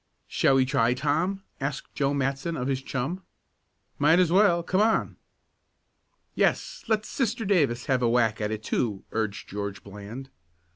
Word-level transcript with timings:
"Shall 0.25 0.55
we 0.55 0.65
try, 0.65 0.95
Tom?" 0.95 1.43
asked 1.59 1.93
Joe 1.93 2.11
Matson 2.11 2.57
of 2.57 2.67
his 2.67 2.81
chum. 2.81 3.21
"Might 3.99 4.17
as 4.17 4.31
well. 4.31 4.63
Come 4.63 4.81
on!" 4.81 5.17
"Yes, 6.33 6.83
let 6.87 7.05
'Sister' 7.05 7.45
Davis 7.45 7.85
have 7.85 8.01
a 8.01 8.09
whack 8.09 8.41
at 8.41 8.49
it 8.49 8.63
too," 8.63 9.03
urged 9.11 9.47
George 9.49 9.83
Bland. 9.83 10.31